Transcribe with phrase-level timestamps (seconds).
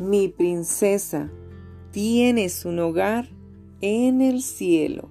[0.00, 1.30] mi princesa,
[1.90, 3.28] tienes un hogar
[3.80, 5.08] en el cielo.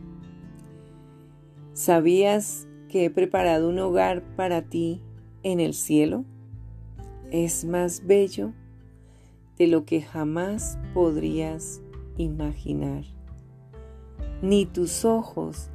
[1.73, 5.01] ¿Sabías que he preparado un hogar para ti
[5.43, 6.25] en el cielo?
[7.31, 8.53] Es más bello
[9.57, 11.81] de lo que jamás podrías
[12.17, 13.03] imaginar.
[14.41, 15.69] Ni tus ojos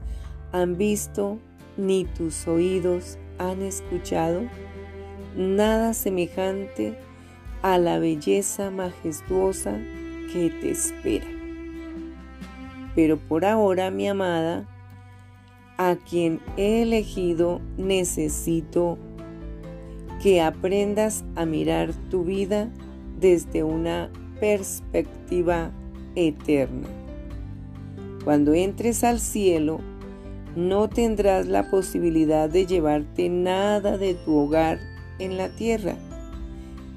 [0.52, 1.38] han visto,
[1.76, 4.42] ni tus oídos han escuchado
[5.36, 6.96] nada semejante
[7.62, 9.79] a la belleza majestuosa
[10.32, 11.26] que te espera.
[12.94, 14.68] Pero por ahora, mi amada,
[15.79, 18.98] a quien he elegido necesito
[20.22, 22.71] que aprendas a mirar tu vida
[23.18, 24.10] desde una
[24.40, 25.71] perspectiva
[26.14, 26.88] eterna.
[28.24, 29.80] Cuando entres al cielo,
[30.54, 34.78] no tendrás la posibilidad de llevarte nada de tu hogar
[35.19, 35.97] en la tierra.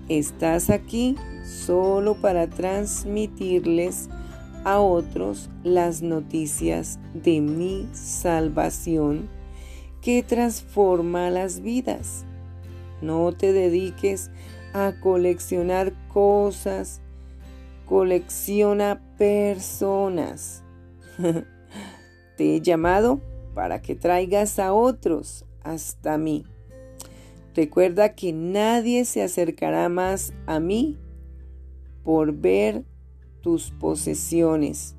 [0.09, 4.07] Estás aquí solo para transmitirles
[4.63, 9.27] a otros las noticias de mi salvación
[10.01, 12.23] que transforma las vidas.
[13.01, 14.29] No te dediques
[14.73, 17.01] a coleccionar cosas,
[17.87, 20.63] colecciona personas.
[22.37, 23.21] te he llamado
[23.55, 26.45] para que traigas a otros hasta mí.
[27.55, 30.97] Recuerda que nadie se acercará más a mí
[32.03, 32.83] por ver
[33.41, 34.95] tus posesiones.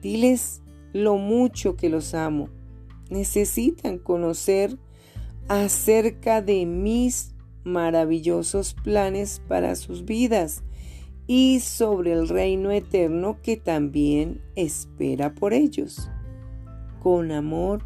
[0.00, 0.62] Diles
[0.94, 2.48] lo mucho que los amo.
[3.10, 4.78] Necesitan conocer
[5.48, 10.62] acerca de mis maravillosos planes para sus vidas
[11.26, 16.10] y sobre el reino eterno que también espera por ellos.
[17.02, 17.82] Con amor,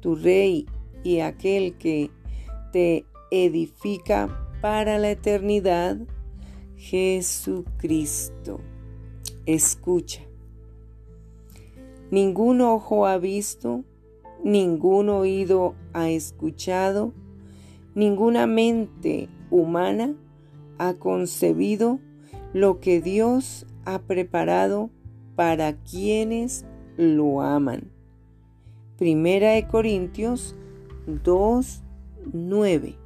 [0.00, 0.66] tu rey
[1.04, 2.10] y aquel que
[2.72, 5.98] te edifica para la eternidad,
[6.76, 8.60] Jesucristo.
[9.46, 10.22] Escucha.
[12.10, 13.84] Ningún ojo ha visto,
[14.42, 17.12] ningún oído ha escuchado,
[17.94, 20.14] ninguna mente humana
[20.78, 22.00] ha concebido
[22.52, 24.90] lo que Dios ha preparado
[25.36, 27.90] para quienes lo aman.
[28.98, 30.54] Primera de Corintios
[31.06, 31.81] 2,
[32.32, 32.96] 9.